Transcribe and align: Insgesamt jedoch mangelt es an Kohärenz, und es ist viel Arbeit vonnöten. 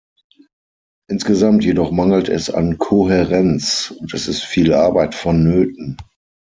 Insgesamt 1.11 1.63
jedoch 1.63 1.91
mangelt 1.91 2.27
es 2.27 2.49
an 2.49 2.79
Kohärenz, 2.79 3.93
und 3.99 4.11
es 4.15 4.27
ist 4.27 4.41
viel 4.41 4.73
Arbeit 4.73 5.13
vonnöten. 5.13 5.95